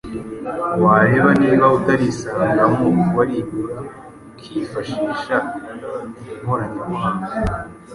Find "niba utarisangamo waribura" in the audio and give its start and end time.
1.41-3.77